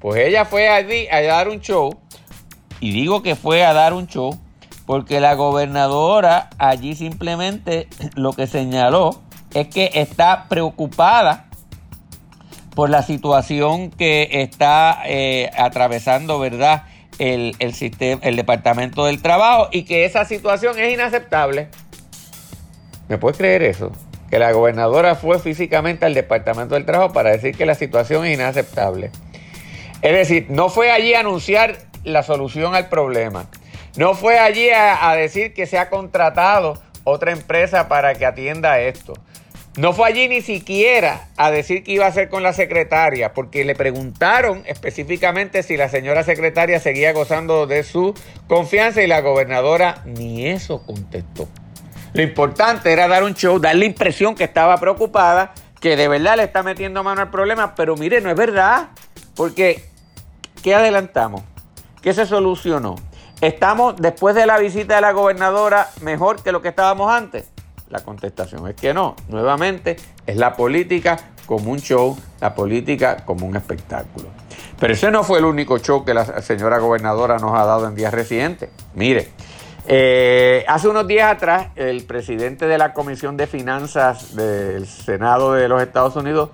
Pues 0.00 0.26
ella 0.26 0.44
fue 0.44 0.68
allí 0.68 1.06
a 1.06 1.22
dar 1.22 1.48
un 1.48 1.60
show. 1.60 1.96
Y 2.80 2.90
digo 2.90 3.22
que 3.22 3.36
fue 3.36 3.64
a 3.64 3.72
dar 3.72 3.92
un 3.92 4.08
show 4.08 4.36
porque 4.90 5.20
la 5.20 5.34
gobernadora 5.34 6.50
allí 6.58 6.96
simplemente 6.96 7.86
lo 8.16 8.32
que 8.32 8.48
señaló 8.48 9.22
es 9.54 9.68
que 9.68 9.88
está 9.94 10.46
preocupada 10.48 11.46
por 12.74 12.90
la 12.90 13.04
situación 13.04 13.92
que 13.92 14.28
está 14.32 15.00
eh, 15.06 15.48
atravesando, 15.56 16.40
¿verdad? 16.40 16.86
El, 17.20 17.54
el, 17.60 17.72
sistema, 17.72 18.20
el 18.24 18.34
Departamento 18.34 19.04
del 19.04 19.22
Trabajo 19.22 19.68
y 19.70 19.84
que 19.84 20.06
esa 20.06 20.24
situación 20.24 20.76
es 20.76 20.92
inaceptable. 20.92 21.68
¿Me 23.08 23.16
puedes 23.16 23.38
creer 23.38 23.62
eso? 23.62 23.92
Que 24.28 24.40
la 24.40 24.50
gobernadora 24.50 25.14
fue 25.14 25.38
físicamente 25.38 26.04
al 26.04 26.14
Departamento 26.14 26.74
del 26.74 26.84
Trabajo 26.84 27.12
para 27.12 27.30
decir 27.30 27.56
que 27.56 27.64
la 27.64 27.76
situación 27.76 28.26
es 28.26 28.34
inaceptable. 28.34 29.12
Es 30.02 30.14
decir, 30.14 30.46
no 30.48 30.68
fue 30.68 30.90
allí 30.90 31.14
a 31.14 31.20
anunciar 31.20 31.76
la 32.02 32.24
solución 32.24 32.74
al 32.74 32.88
problema. 32.88 33.46
No 33.96 34.14
fue 34.14 34.38
allí 34.38 34.70
a, 34.70 35.14
decir 35.14 35.52
que 35.52 35.66
se 35.66 35.78
ha 35.78 35.90
contratado 35.90 36.80
otra 37.04 37.32
empresa 37.32 37.88
para 37.88 38.14
que 38.14 38.24
atienda 38.24 38.78
esto. 38.80 39.14
No 39.76 39.92
fue 39.92 40.08
allí 40.08 40.28
ni 40.28 40.42
siquiera 40.42 41.28
a 41.36 41.50
decir 41.50 41.82
qué 41.82 41.92
iba 41.92 42.04
a 42.04 42.08
hacer 42.08 42.28
con 42.28 42.42
la 42.42 42.52
secretaria, 42.52 43.32
porque 43.32 43.64
le 43.64 43.74
preguntaron 43.74 44.62
específicamente 44.66 45.62
si 45.62 45.76
la 45.76 45.88
señora 45.88 46.22
secretaria 46.22 46.80
seguía 46.80 47.12
gozando 47.12 47.66
de 47.66 47.82
su 47.82 48.14
confianza 48.48 49.02
y 49.02 49.06
la 49.06 49.20
gobernadora 49.20 50.02
ni 50.04 50.46
eso 50.46 50.84
contestó. 50.84 51.48
Lo 52.12 52.22
importante 52.22 52.92
era 52.92 53.06
dar 53.06 53.22
un 53.22 53.34
show, 53.34 53.60
dar 53.60 53.76
la 53.76 53.84
impresión 53.84 54.34
que 54.34 54.44
estaba 54.44 54.76
preocupada, 54.78 55.52
que 55.80 55.96
de 55.96 56.08
verdad 56.08 56.36
le 56.36 56.42
está 56.44 56.62
metiendo 56.62 57.04
mano 57.04 57.22
al 57.22 57.30
problema, 57.30 57.74
pero 57.74 57.96
mire, 57.96 58.20
no 58.20 58.30
es 58.30 58.36
verdad, 58.36 58.88
porque 59.36 59.84
¿qué 60.62 60.74
adelantamos? 60.74 61.42
¿Qué 62.02 62.12
se 62.12 62.26
solucionó? 62.26 62.96
¿Estamos 63.40 63.96
después 63.96 64.34
de 64.34 64.44
la 64.44 64.58
visita 64.58 64.96
de 64.96 65.00
la 65.00 65.12
gobernadora 65.12 65.88
mejor 66.02 66.42
que 66.42 66.52
lo 66.52 66.60
que 66.60 66.68
estábamos 66.68 67.10
antes? 67.10 67.48
La 67.88 68.00
contestación 68.00 68.68
es 68.68 68.74
que 68.74 68.92
no. 68.92 69.16
Nuevamente, 69.28 69.96
es 70.26 70.36
la 70.36 70.54
política 70.54 71.16
como 71.46 71.70
un 71.70 71.78
show, 71.78 72.18
la 72.38 72.54
política 72.54 73.24
como 73.24 73.46
un 73.46 73.56
espectáculo. 73.56 74.28
Pero 74.78 74.92
ese 74.92 75.10
no 75.10 75.24
fue 75.24 75.38
el 75.38 75.46
único 75.46 75.78
show 75.78 76.04
que 76.04 76.12
la 76.12 76.42
señora 76.42 76.78
gobernadora 76.80 77.38
nos 77.38 77.58
ha 77.58 77.64
dado 77.64 77.88
en 77.88 77.94
días 77.94 78.12
recientes. 78.12 78.68
Mire, 78.94 79.30
eh, 79.86 80.62
hace 80.68 80.88
unos 80.88 81.06
días 81.06 81.32
atrás, 81.32 81.68
el 81.76 82.04
presidente 82.04 82.66
de 82.66 82.76
la 82.76 82.92
Comisión 82.92 83.38
de 83.38 83.46
Finanzas 83.46 84.36
del 84.36 84.86
Senado 84.86 85.54
de 85.54 85.66
los 85.66 85.80
Estados 85.80 86.14
Unidos, 86.14 86.50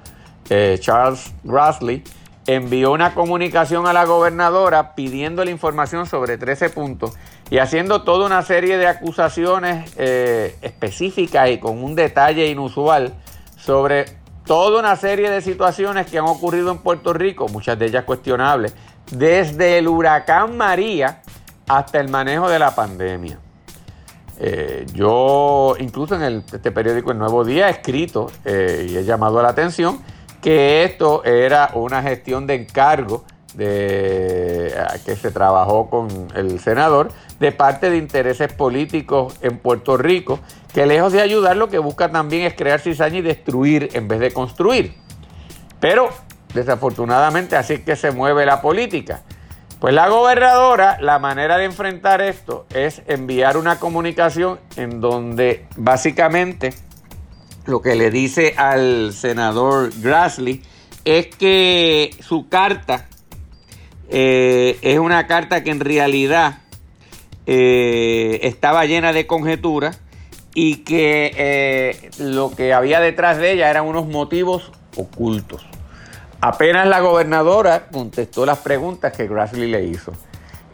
eh, 0.50 0.78
Charles 0.80 1.34
Grassley, 1.42 2.04
envió 2.46 2.92
una 2.92 3.14
comunicación 3.14 3.86
a 3.86 3.92
la 3.92 4.04
gobernadora 4.04 4.94
pidiendo 4.94 5.44
la 5.44 5.50
información 5.50 6.06
sobre 6.06 6.38
13 6.38 6.70
puntos 6.70 7.14
y 7.50 7.58
haciendo 7.58 8.02
toda 8.02 8.26
una 8.26 8.42
serie 8.42 8.78
de 8.78 8.86
acusaciones 8.86 9.92
eh, 9.96 10.56
específicas 10.62 11.50
y 11.50 11.58
con 11.58 11.82
un 11.82 11.94
detalle 11.94 12.48
inusual 12.48 13.14
sobre 13.56 14.04
toda 14.44 14.78
una 14.78 14.94
serie 14.94 15.28
de 15.28 15.40
situaciones 15.40 16.06
que 16.06 16.18
han 16.18 16.26
ocurrido 16.26 16.70
en 16.70 16.78
Puerto 16.78 17.12
Rico, 17.12 17.48
muchas 17.48 17.78
de 17.78 17.86
ellas 17.86 18.04
cuestionables, 18.04 18.74
desde 19.10 19.78
el 19.78 19.88
huracán 19.88 20.56
María 20.56 21.22
hasta 21.66 22.00
el 22.00 22.08
manejo 22.08 22.48
de 22.48 22.58
la 22.60 22.74
pandemia. 22.74 23.38
Eh, 24.38 24.86
yo 24.92 25.74
incluso 25.80 26.14
en 26.14 26.22
el, 26.22 26.44
este 26.52 26.70
periódico 26.70 27.10
El 27.10 27.18
Nuevo 27.18 27.42
Día 27.42 27.68
he 27.68 27.70
escrito 27.70 28.30
eh, 28.44 28.86
y 28.90 28.96
he 28.96 29.04
llamado 29.04 29.40
la 29.42 29.48
atención 29.48 29.98
que 30.46 30.84
esto 30.84 31.24
era 31.24 31.70
una 31.74 32.02
gestión 32.02 32.46
de 32.46 32.54
encargo 32.54 33.24
de, 33.54 34.72
que 35.04 35.16
se 35.16 35.32
trabajó 35.32 35.90
con 35.90 36.28
el 36.36 36.60
senador 36.60 37.08
de 37.40 37.50
parte 37.50 37.90
de 37.90 37.96
intereses 37.96 38.52
políticos 38.52 39.34
en 39.40 39.58
Puerto 39.58 39.96
Rico, 39.96 40.38
que 40.72 40.86
lejos 40.86 41.12
de 41.12 41.20
ayudar 41.20 41.56
lo 41.56 41.68
que 41.68 41.78
busca 41.78 42.12
también 42.12 42.44
es 42.44 42.54
crear 42.54 42.78
cizaña 42.78 43.16
y 43.16 43.22
destruir 43.22 43.88
en 43.94 44.06
vez 44.06 44.20
de 44.20 44.32
construir. 44.32 44.94
Pero 45.80 46.10
desafortunadamente 46.54 47.56
así 47.56 47.72
es 47.72 47.80
que 47.80 47.96
se 47.96 48.12
mueve 48.12 48.46
la 48.46 48.62
política. 48.62 49.22
Pues 49.80 49.94
la 49.94 50.08
gobernadora, 50.08 50.96
la 51.00 51.18
manera 51.18 51.58
de 51.58 51.64
enfrentar 51.64 52.20
esto 52.20 52.66
es 52.72 53.02
enviar 53.08 53.56
una 53.56 53.80
comunicación 53.80 54.60
en 54.76 55.00
donde 55.00 55.66
básicamente 55.76 56.72
lo 57.66 57.82
que 57.82 57.94
le 57.94 58.10
dice 58.10 58.54
al 58.56 59.12
senador 59.12 59.90
Grassley 60.00 60.62
es 61.04 61.26
que 61.26 62.10
su 62.20 62.48
carta 62.48 63.06
eh, 64.08 64.78
es 64.82 64.98
una 64.98 65.26
carta 65.26 65.62
que 65.62 65.70
en 65.70 65.80
realidad 65.80 66.58
eh, 67.46 68.40
estaba 68.42 68.84
llena 68.86 69.12
de 69.12 69.26
conjeturas 69.26 70.00
y 70.54 70.78
que 70.78 71.32
eh, 71.36 72.10
lo 72.18 72.54
que 72.54 72.72
había 72.72 73.00
detrás 73.00 73.38
de 73.38 73.52
ella 73.52 73.68
eran 73.68 73.84
unos 73.84 74.06
motivos 74.06 74.72
ocultos. 74.96 75.66
Apenas 76.40 76.86
la 76.86 77.00
gobernadora 77.00 77.88
contestó 77.88 78.46
las 78.46 78.58
preguntas 78.58 79.12
que 79.12 79.26
Grassley 79.26 79.68
le 79.70 79.84
hizo. 79.84 80.12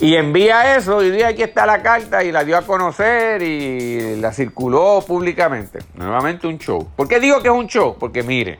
Y 0.02 0.16
envía 0.16 0.76
eso 0.76 1.00
y 1.04 1.12
dice 1.12 1.26
aquí 1.26 1.44
está 1.44 1.64
la 1.64 1.80
carta 1.80 2.24
y 2.24 2.32
la 2.32 2.42
dio 2.42 2.58
a 2.58 2.62
conocer 2.62 3.40
y 3.40 4.16
la 4.16 4.32
circuló 4.32 5.00
públicamente. 5.06 5.78
Nuevamente 5.94 6.48
un 6.48 6.58
show. 6.58 6.88
¿Por 6.96 7.06
qué 7.06 7.20
digo 7.20 7.40
que 7.40 7.46
es 7.46 7.54
un 7.54 7.68
show? 7.68 7.94
Porque 8.00 8.24
mire, 8.24 8.58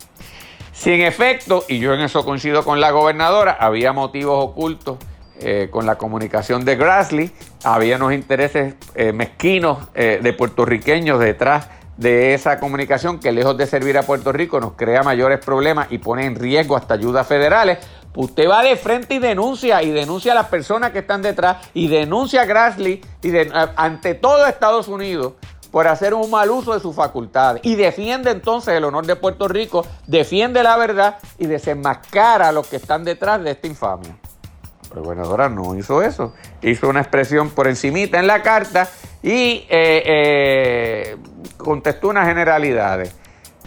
si 0.70 0.92
en 0.92 1.00
efecto, 1.00 1.64
y 1.66 1.80
yo 1.80 1.94
en 1.94 2.00
eso 2.00 2.24
coincido 2.24 2.64
con 2.64 2.80
la 2.80 2.92
gobernadora, 2.92 3.56
había 3.58 3.92
motivos 3.92 4.36
ocultos 4.38 4.98
eh, 5.40 5.66
con 5.68 5.84
la 5.84 5.96
comunicación 5.96 6.64
de 6.64 6.76
Grassley, 6.76 7.32
había 7.64 7.96
unos 7.96 8.12
intereses 8.12 8.76
eh, 8.94 9.12
mezquinos 9.12 9.88
eh, 9.96 10.20
de 10.22 10.32
puertorriqueños 10.34 11.18
detrás 11.18 11.68
de 11.96 12.34
esa 12.34 12.60
comunicación 12.60 13.18
que 13.18 13.32
lejos 13.32 13.56
de 13.56 13.66
servir 13.66 13.98
a 13.98 14.04
Puerto 14.04 14.32
Rico 14.32 14.60
nos 14.60 14.74
crea 14.74 15.02
mayores 15.02 15.44
problemas 15.44 15.88
y 15.90 15.98
pone 15.98 16.24
en 16.24 16.36
riesgo 16.36 16.76
hasta 16.76 16.94
ayudas 16.94 17.26
federales, 17.26 17.78
usted 18.14 18.48
va 18.48 18.62
de 18.62 18.76
frente 18.76 19.14
y 19.14 19.18
denuncia 19.18 19.82
y 19.82 19.90
denuncia 19.90 20.32
a 20.32 20.34
las 20.34 20.48
personas 20.48 20.92
que 20.92 21.00
están 21.00 21.22
detrás 21.22 21.58
y 21.74 21.88
denuncia 21.88 22.42
a 22.42 22.44
Grassley 22.44 23.00
y 23.22 23.32
ante 23.76 24.14
todo 24.14 24.46
Estados 24.46 24.88
Unidos 24.88 25.34
por 25.70 25.88
hacer 25.88 26.12
un 26.12 26.30
mal 26.30 26.50
uso 26.50 26.74
de 26.74 26.80
sus 26.80 26.94
facultades 26.94 27.62
y 27.64 27.74
defiende 27.74 28.30
entonces 28.30 28.74
el 28.74 28.84
honor 28.84 29.06
de 29.06 29.16
Puerto 29.16 29.48
Rico, 29.48 29.86
defiende 30.06 30.62
la 30.62 30.76
verdad 30.76 31.18
y 31.38 31.46
desenmascara 31.46 32.48
a 32.48 32.52
los 32.52 32.66
que 32.66 32.76
están 32.76 33.04
detrás 33.04 33.42
de 33.42 33.52
esta 33.52 33.66
infamia. 33.66 34.16
Pero 34.92 35.24
ahora 35.24 35.48
no 35.48 35.74
hizo 35.74 36.02
eso, 36.02 36.34
hizo 36.60 36.88
una 36.88 37.00
expresión 37.00 37.48
por 37.48 37.66
encimita 37.66 38.20
en 38.20 38.26
la 38.26 38.42
carta 38.42 38.86
y 39.22 39.64
eh, 39.70 40.02
eh, 40.04 41.16
contestó 41.56 42.08
unas 42.08 42.26
generalidades. 42.26 43.16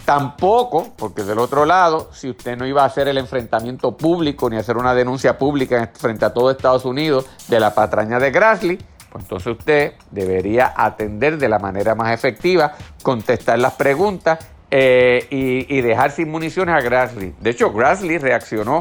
Tampoco, 0.06 0.92
porque 0.96 1.24
del 1.24 1.40
otro 1.40 1.64
lado, 1.64 2.10
si 2.12 2.30
usted 2.30 2.56
no 2.56 2.64
iba 2.64 2.84
a 2.84 2.86
hacer 2.86 3.08
el 3.08 3.18
enfrentamiento 3.18 3.96
público 3.96 4.48
ni 4.48 4.56
hacer 4.56 4.76
una 4.76 4.94
denuncia 4.94 5.36
pública 5.36 5.90
frente 5.98 6.24
a 6.24 6.32
todo 6.32 6.52
Estados 6.52 6.84
Unidos 6.84 7.26
de 7.48 7.58
la 7.58 7.74
patraña 7.74 8.20
de 8.20 8.30
Grassley, 8.30 8.78
pues 9.10 9.24
entonces 9.24 9.58
usted 9.58 9.94
debería 10.12 10.72
atender 10.76 11.38
de 11.38 11.48
la 11.48 11.58
manera 11.58 11.96
más 11.96 12.14
efectiva, 12.14 12.74
contestar 13.02 13.58
las 13.58 13.72
preguntas 13.72 14.38
eh, 14.70 15.26
y, 15.28 15.80
dejar 15.80 16.12
sin 16.12 16.30
municiones 16.30 16.76
a 16.76 16.80
Grassley. 16.80 17.34
De 17.40 17.50
hecho, 17.50 17.72
Grassley 17.72 18.18
reaccionó 18.18 18.78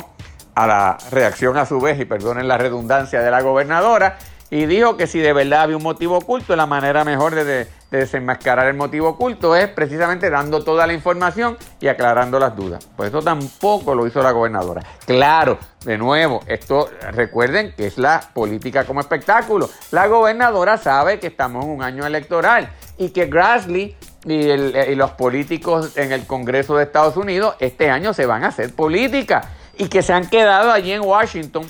a 0.53 0.67
la 0.67 0.97
reacción 1.09 1.57
a 1.57 1.65
su 1.65 1.81
vez, 1.81 1.99
y 1.99 2.05
perdonen 2.05 2.47
la 2.47 2.59
redundancia 2.59 3.21
de 3.21 3.31
la 3.31 3.41
gobernadora, 3.41 4.19
y 4.49 4.65
dijo 4.67 4.95
que 4.95 5.07
si 5.07 5.19
de 5.19 5.33
verdad 5.33 5.61
había 5.61 5.77
un 5.77 5.83
motivo 5.83 6.17
oculto, 6.17 6.55
la 6.55 6.65
manera 6.65 7.03
mejor 7.03 7.33
de, 7.35 7.67
desenmascarar 7.89 8.67
el 8.67 8.75
motivo 8.75 9.09
oculto 9.09 9.55
es 9.55 9.67
precisamente 9.69 10.29
dando 10.29 10.63
toda 10.63 10.85
la 10.85 10.93
información 10.93 11.57
y 11.79 11.87
aclarando 11.87 12.39
las 12.39 12.55
dudas. 12.55 12.87
Pues 12.95 13.09
eso 13.09 13.21
tampoco 13.21 13.95
lo 13.95 14.05
hizo 14.05 14.21
la 14.21 14.31
gobernadora. 14.31 14.83
Claro, 15.05 15.57
de 15.83 15.97
nuevo, 15.97 16.41
esto 16.47 16.89
recuerden 17.11 17.73
que 17.75 17.87
es 17.87 17.97
la 17.97 18.21
política 18.33 18.85
como 18.85 18.99
espectáculo. 18.99 19.69
La 19.91 20.07
gobernadora 20.07 20.77
sabe 20.77 21.19
que 21.19 21.27
estamos 21.27 21.65
en 21.65 21.71
un 21.71 21.81
año 21.81 22.05
electoral 22.05 22.69
y 22.97 23.09
que 23.09 23.25
Grassley 23.25 23.95
y, 24.25 24.33
y 24.33 24.95
los 24.95 25.11
políticos 25.11 25.97
en 25.97 26.11
el 26.11 26.25
Congreso 26.25 26.75
de 26.75 26.83
Estados 26.83 27.17
Unidos 27.17 27.55
este 27.59 27.89
año 27.89 28.13
se 28.13 28.25
van 28.25 28.43
a 28.43 28.47
hacer 28.47 28.73
política 28.73 29.49
y 29.77 29.87
que 29.87 30.01
se 30.01 30.13
han 30.13 30.27
quedado 30.27 30.71
allí 30.71 30.91
en 30.91 31.01
Washington 31.01 31.65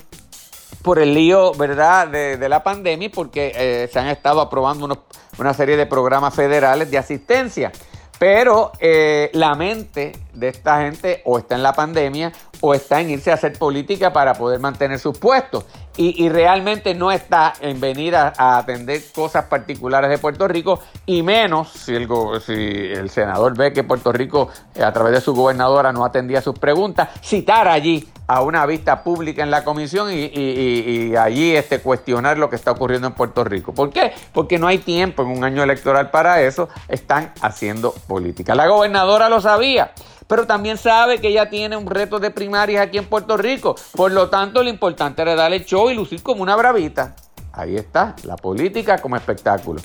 por 0.86 1.00
el 1.00 1.16
lío, 1.16 1.52
¿verdad?, 1.56 2.08
de, 2.10 2.48
la 2.48 2.62
pandemia, 2.62 3.10
porque 3.10 3.52
eh, 3.56 3.90
se 3.92 3.98
han 3.98 4.06
estado 4.06 4.40
aprobando 4.40 5.04
una 5.40 5.54
serie 5.56 5.78
de 5.78 5.88
programas 5.88 6.36
federales 6.36 6.92
de 6.92 7.00
asistencia. 7.00 7.72
Pero 8.20 8.72
eh, 8.80 9.32
la 9.34 9.56
mente 9.56 10.12
de 10.32 10.48
esta 10.48 10.82
gente 10.82 11.24
o 11.26 11.40
está 11.40 11.56
en 11.56 11.64
la 11.64 11.74
pandemia 11.74 12.32
o 12.62 12.74
está 12.74 13.02
en 13.02 13.12
irse 13.12 13.32
a 13.32 13.36
hacer 13.36 13.54
política 13.54 14.12
para 14.14 14.34
poder 14.34 14.60
mantener 14.60 15.00
sus 15.00 15.18
puestos. 15.18 15.66
Y, 15.98 16.28
realmente 16.28 16.94
no 16.94 17.10
está 17.10 17.54
en 17.62 17.80
venir 17.80 18.18
a, 18.18 18.34
atender 18.58 19.02
cosas 19.14 19.46
particulares 19.46 20.10
de 20.10 20.18
Puerto 20.18 20.46
Rico 20.46 20.82
y 21.06 21.24
menos 21.24 21.72
si 21.72 21.96
el, 21.96 23.10
senador 23.10 23.56
ve 23.56 23.72
que 23.72 23.86
Puerto 23.86 24.12
Rico 24.12 24.50
eh, 24.74 24.84
a 24.84 24.92
través 24.92 25.14
de 25.14 25.22
su 25.22 25.34
gobernadora 25.34 25.94
no 25.94 26.04
atendía 26.04 26.42
sus 26.42 26.60
preguntas, 26.60 27.10
citar 27.22 27.70
allí 27.70 28.10
a 28.28 28.42
una 28.42 28.66
vista 28.66 29.04
pública 29.04 29.44
en 29.44 29.52
la 29.52 29.64
comisión 29.64 30.10
y, 30.12 31.16
allí 31.16 31.56
este, 31.56 31.80
cuestionar 31.80 32.38
lo 32.38 32.50
que 32.50 32.58
está 32.58 32.72
ocurriendo 32.72 33.08
en 33.08 33.14
Puerto 33.14 33.46
Rico. 33.46 33.74
¿Por 33.74 33.92
qué? 33.92 34.14
Porque 34.34 34.60
no 34.60 34.68
hay 34.68 34.80
tiempo 34.80 35.24
en 35.24 35.30
un 35.30 35.44
año 35.44 35.64
electoral 35.64 36.10
para 36.12 36.42
eso, 36.42 36.68
están 36.90 37.32
haciendo 37.42 37.94
política. 38.08 38.56
La 38.56 38.68
gobernadora 38.68 39.30
lo 39.30 39.40
sabía 39.40 39.92
pero 40.28 40.48
también 40.48 40.78
sabe 40.78 41.20
que 41.20 41.30
ella 41.30 41.50
tiene 41.50 41.78
un 41.78 41.88
reto 41.88 42.20
de 42.20 42.32
primarias 42.32 42.86
aquí 42.86 42.98
en 42.98 43.06
Puerto 43.06 43.38
Rico. 43.38 43.76
Por 43.96 44.12
lo 44.12 44.30
tanto, 44.30 44.64
lo 44.64 44.70
importante 44.70 45.22
era 45.22 45.36
darle 45.36 45.64
show 45.66 45.90
y 45.90 45.94
lucir 45.94 46.24
como 46.24 46.42
una 46.42 46.56
bravita. 46.56 47.16
Ahí 47.54 47.76
está, 47.76 48.16
la 48.24 48.36
política 48.36 48.98
como 48.98 49.16
espectáculo. 49.16 49.82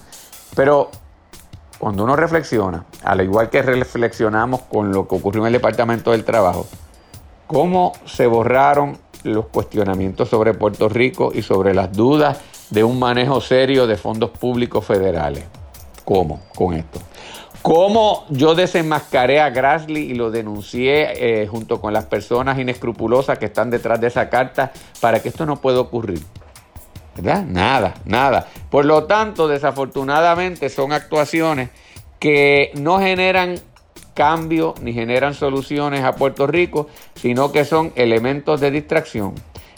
Pero 0.56 0.90
cuando 1.78 2.04
uno 2.04 2.16
reflexiona, 2.16 2.84
al 3.04 3.20
igual 3.20 3.48
que 3.48 3.62
reflexionamos 3.62 4.62
con 4.62 4.92
lo 4.92 5.06
que 5.06 5.14
ocurrió 5.14 5.42
en 5.42 5.48
el 5.48 5.52
Departamento 5.54 6.10
del 6.10 6.24
Trabajo, 6.24 6.66
cómo 7.46 7.92
se 8.04 8.26
borraron 8.26 8.98
los 9.22 9.46
cuestionamientos 9.46 10.28
sobre 10.28 10.54
Puerto 10.54 10.88
Rico 10.88 11.30
y 11.34 11.42
sobre 11.42 11.74
las 11.74 11.92
dudas 11.92 12.40
de 12.70 12.84
un 12.84 12.98
manejo 12.98 13.40
serio 13.40 13.86
de 13.86 13.96
fondos 13.96 14.30
públicos 14.30 14.84
federales. 14.84 15.44
¿Cómo? 16.04 16.40
Con 16.54 16.74
esto. 16.74 17.00
Cómo 17.62 18.24
yo 18.30 18.54
desenmascaré 18.54 19.40
a 19.40 19.50
Grassley 19.50 20.10
y 20.10 20.14
lo 20.14 20.30
denuncié 20.30 21.42
eh, 21.42 21.46
junto 21.46 21.80
con 21.80 21.92
las 21.92 22.06
personas 22.06 22.58
inescrupulosas 22.58 23.38
que 23.38 23.46
están 23.46 23.68
detrás 23.70 24.00
de 24.00 24.06
esa 24.06 24.30
carta 24.30 24.72
para 25.00 25.20
que 25.20 25.28
esto 25.28 25.44
no 25.44 25.56
pueda 25.56 25.80
ocurrir. 25.80 26.20
¿Verdad? 27.16 27.44
Nada, 27.44 27.94
nada. 28.06 28.46
Por 28.70 28.86
lo 28.86 29.04
tanto, 29.04 29.46
desafortunadamente 29.46 30.70
son 30.70 30.92
actuaciones 30.92 31.68
que 32.18 32.70
no 32.74 32.98
generan 32.98 33.60
cambio 34.14 34.74
ni 34.80 34.92
generan 34.92 35.34
soluciones 35.34 36.04
a 36.04 36.12
Puerto 36.12 36.46
Rico, 36.46 36.88
sino 37.14 37.52
que 37.52 37.64
son 37.64 37.92
elementos 37.94 38.60
de 38.60 38.70
distracción, 38.70 39.34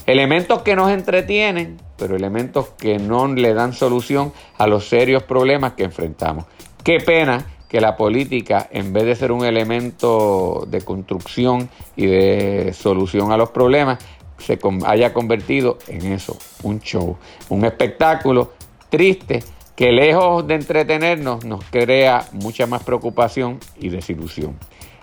elementos 0.07 0.63
que 0.63 0.77
nos 0.77 0.91
entretienen, 0.91 1.79
pero 1.97 2.17
elementos 2.17 2.69
que 2.79 2.99
no 2.99 3.27
le 3.29 3.55
dan 3.55 3.73
solución 3.73 4.33
a 4.59 4.67
los 4.67 4.89
serios 4.89 5.23
problemas 5.25 5.73
que 5.73 5.85
enfrentamos. 5.85 6.47
Qué 6.83 6.99
pena 6.99 7.47
que 7.73 7.81
la 7.81 7.97
política, 7.97 8.69
en 8.71 8.93
vez 8.93 9.05
de 9.05 9.17
ser 9.17 9.33
un 9.33 9.47
elemento 9.47 10.67
de 10.69 10.83
construcción 10.83 11.71
y 11.97 12.05
de 12.05 12.75
solución 12.75 13.33
a 13.33 13.39
los 13.39 13.49
problemas, 13.49 13.99
se 14.37 14.59
haya 14.85 15.15
convertido 15.15 15.79
en 15.89 16.13
eso, 16.13 16.37
un 16.65 16.81
show, 16.81 17.17
un 17.49 17.65
espectáculo 17.65 18.53
triste 18.91 19.43
que 19.75 19.91
lejos 19.91 20.47
de 20.47 20.57
entretenernos 20.57 21.47
nos 21.47 21.65
crea 21.65 22.27
mucha 22.33 22.67
más 22.67 22.83
preocupación 22.83 23.59
y 23.81 23.89
desilusión. 23.89 24.59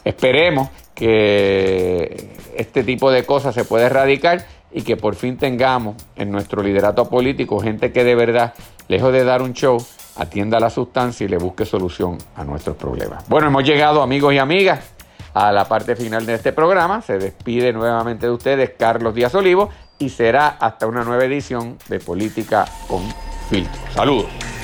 Esperemos 0.05 0.69
que 0.93 2.29
este 2.55 2.83
tipo 2.83 3.09
de 3.09 3.25
cosas 3.25 3.55
se 3.55 3.65
pueda 3.65 3.87
erradicar 3.87 4.45
y 4.71 4.83
que 4.83 4.95
por 4.95 5.15
fin 5.15 5.37
tengamos 5.37 5.95
en 6.15 6.29
nuestro 6.29 6.61
liderato 6.61 7.09
político 7.09 7.59
gente 7.61 7.91
que 7.91 8.03
de 8.03 8.13
verdad, 8.13 8.53
lejos 8.87 9.11
de 9.11 9.23
dar 9.23 9.41
un 9.41 9.53
show, 9.53 9.83
atienda 10.19 10.59
la 10.59 10.69
sustancia 10.69 11.25
y 11.25 11.27
le 11.27 11.37
busque 11.37 11.65
solución 11.65 12.17
a 12.35 12.43
nuestros 12.43 12.75
problemas. 12.75 13.27
Bueno, 13.27 13.47
hemos 13.47 13.63
llegado 13.63 14.01
amigos 14.01 14.33
y 14.33 14.37
amigas 14.37 14.91
a 15.33 15.51
la 15.51 15.65
parte 15.65 15.95
final 15.95 16.25
de 16.25 16.35
este 16.35 16.51
programa. 16.51 17.01
Se 17.01 17.17
despide 17.17 17.73
nuevamente 17.73 18.27
de 18.27 18.33
ustedes 18.33 18.71
Carlos 18.77 19.15
Díaz 19.15 19.33
Olivo 19.35 19.69
y 19.97 20.09
será 20.09 20.49
hasta 20.59 20.87
una 20.87 21.03
nueva 21.03 21.25
edición 21.25 21.77
de 21.87 21.99
Política 21.99 22.65
con 22.87 23.01
Filtro. 23.49 23.81
Saludos. 23.93 24.58